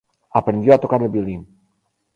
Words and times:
Aprendió 0.39 0.73
a 0.73 0.79
tocar 0.79 1.03
el 1.03 1.09
violín. 1.19 1.47